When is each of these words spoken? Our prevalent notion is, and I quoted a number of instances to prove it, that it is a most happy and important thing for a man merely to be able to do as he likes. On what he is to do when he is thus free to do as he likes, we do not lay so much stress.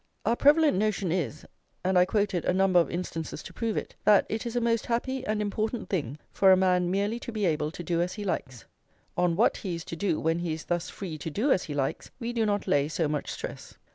Our 0.25 0.35
prevalent 0.35 0.77
notion 0.79 1.11
is, 1.11 1.45
and 1.83 1.95
I 1.95 2.05
quoted 2.05 2.43
a 2.45 2.53
number 2.53 2.79
of 2.79 2.89
instances 2.89 3.43
to 3.43 3.53
prove 3.53 3.77
it, 3.77 3.93
that 4.03 4.25
it 4.29 4.47
is 4.47 4.55
a 4.55 4.59
most 4.59 4.87
happy 4.87 5.23
and 5.27 5.39
important 5.43 5.89
thing 5.91 6.17
for 6.31 6.51
a 6.51 6.57
man 6.57 6.89
merely 6.89 7.19
to 7.19 7.31
be 7.31 7.45
able 7.45 7.69
to 7.69 7.83
do 7.83 8.01
as 8.01 8.13
he 8.15 8.23
likes. 8.23 8.65
On 9.15 9.35
what 9.35 9.57
he 9.57 9.75
is 9.75 9.85
to 9.85 9.95
do 9.95 10.19
when 10.19 10.39
he 10.39 10.53
is 10.53 10.65
thus 10.65 10.89
free 10.89 11.19
to 11.19 11.29
do 11.29 11.51
as 11.51 11.65
he 11.65 11.75
likes, 11.75 12.09
we 12.19 12.33
do 12.33 12.47
not 12.47 12.65
lay 12.67 12.87
so 12.87 13.07
much 13.07 13.29
stress. 13.31 13.75